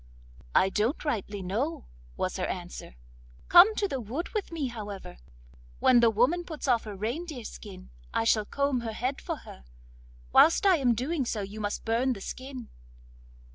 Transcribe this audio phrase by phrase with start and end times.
[0.55, 1.85] 'I don't rightly know,'
[2.17, 2.95] was her answer.
[3.49, 5.17] 'Come to the wood with me, however;
[5.77, 9.63] when the woman puts off her reindeer skin I shall comb her head for her;
[10.31, 12.69] whilst I am doing so you must burn the skin.